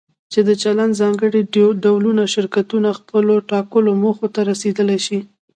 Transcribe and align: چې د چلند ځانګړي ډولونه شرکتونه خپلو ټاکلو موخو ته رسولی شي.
چې 0.31 0.39
د 0.47 0.49
چلند 0.63 0.93
ځانګړي 1.01 1.41
ډولونه 1.83 2.23
شرکتونه 2.33 2.89
خپلو 2.99 3.33
ټاکلو 3.51 3.91
موخو 4.03 4.27
ته 4.33 4.41
رسولی 4.49 4.99
شي. 5.05 5.19